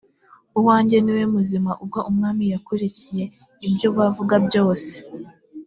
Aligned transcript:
uwange 0.59 0.97
ni 1.03 1.11
we 1.17 1.23
muzima 1.33 1.71
ubwo 1.83 1.99
umwami 2.09 2.43
yakurikiye 2.53 3.23
ibyo 3.67 3.87
bavuga 3.97 4.35
byose 4.47 4.91